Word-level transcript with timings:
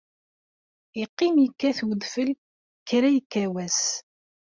Yeqqim 0.99 1.35
yekkat 1.43 1.79
udfel 1.85 2.29
kra 2.87 3.09
yekka 3.15 3.43
wass. 3.53 3.79